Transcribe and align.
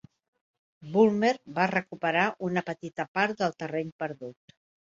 Bulmer 0.95 1.33
va 1.59 1.67
recuperar 1.73 2.25
una 2.49 2.65
petita 2.73 3.09
part 3.19 3.39
del 3.45 3.57
terreny 3.63 3.93
perdut. 4.05 4.61